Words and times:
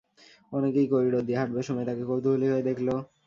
অনেকেই 0.51 0.87
করিডোর 0.91 1.23
দিয়ে 1.25 1.39
হাঁটবার 1.39 1.67
সময় 1.67 1.87
তাঁকে 1.87 2.03
কৌতূহলী 2.09 2.47
হয়ে 2.49 2.67
দেখল। 2.69 2.87